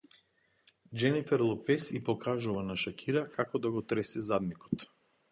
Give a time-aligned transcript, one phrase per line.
[1.01, 4.87] Џенифер Лопез и покажува на Шакира како да го тресе задникот